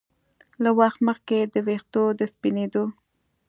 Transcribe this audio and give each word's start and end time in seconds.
له 0.63 0.69
وخت 0.79 0.99
مخکې 1.09 1.37
د 1.53 1.55
ویښتو 1.67 2.03
د 2.19 2.21
سپینېدو 2.33 2.83